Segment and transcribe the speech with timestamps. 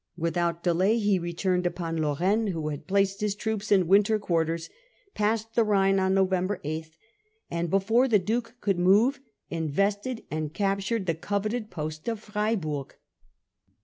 [0.17, 4.67] Without delay he returned upon Lorraine, who had placed his troops in winter quarters,
[5.13, 6.87] passed the Rhine on November 8,
[7.51, 9.19] and, before the Duke could move,
[9.51, 12.95] invested and captured the coveted post of Freiburg.